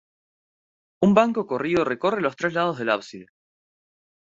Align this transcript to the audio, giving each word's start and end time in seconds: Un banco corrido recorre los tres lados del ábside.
Un 1.07 1.13
banco 1.13 1.45
corrido 1.45 1.85
recorre 1.85 2.21
los 2.23 2.35
tres 2.35 2.53
lados 2.55 2.79
del 2.79 2.89
ábside. 2.89 3.27